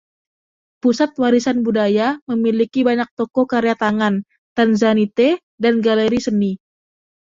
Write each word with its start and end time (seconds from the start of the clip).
Pusat 0.83 1.11
Warisan 1.21 1.57
Budaya 1.65 2.07
memiliki 2.29 2.81
banyak 2.89 3.05
toko 3.19 3.41
karya 3.51 3.75
tangan, 3.83 4.15
Tanzanite, 4.57 5.29
dan 5.63 5.75
galeri 5.85 6.17
seni. 6.25 6.51